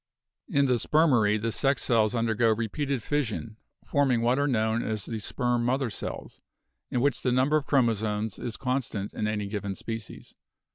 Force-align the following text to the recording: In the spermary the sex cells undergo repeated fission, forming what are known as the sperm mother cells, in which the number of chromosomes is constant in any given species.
In 0.49 0.65
the 0.65 0.79
spermary 0.79 1.39
the 1.39 1.51
sex 1.51 1.83
cells 1.83 2.15
undergo 2.15 2.49
repeated 2.51 3.03
fission, 3.03 3.57
forming 3.85 4.23
what 4.23 4.39
are 4.39 4.47
known 4.47 4.81
as 4.81 5.05
the 5.05 5.19
sperm 5.19 5.63
mother 5.63 5.91
cells, 5.91 6.41
in 6.89 7.01
which 7.01 7.21
the 7.21 7.31
number 7.31 7.55
of 7.55 7.67
chromosomes 7.67 8.39
is 8.39 8.57
constant 8.57 9.13
in 9.13 9.27
any 9.27 9.45
given 9.45 9.75
species. 9.75 10.33